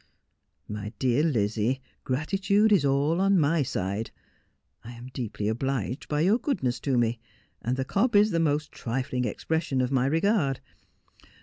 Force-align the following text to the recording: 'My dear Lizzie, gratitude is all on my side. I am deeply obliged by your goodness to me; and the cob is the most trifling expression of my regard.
'My 0.77 0.93
dear 0.97 1.21
Lizzie, 1.21 1.79
gratitude 2.05 2.71
is 2.71 2.83
all 2.83 3.21
on 3.21 3.37
my 3.39 3.61
side. 3.61 4.09
I 4.83 4.93
am 4.93 5.09
deeply 5.13 5.47
obliged 5.47 6.07
by 6.07 6.21
your 6.21 6.39
goodness 6.39 6.79
to 6.79 6.97
me; 6.97 7.19
and 7.61 7.77
the 7.77 7.85
cob 7.85 8.15
is 8.15 8.31
the 8.31 8.39
most 8.39 8.71
trifling 8.71 9.25
expression 9.25 9.79
of 9.79 9.91
my 9.91 10.07
regard. 10.07 10.59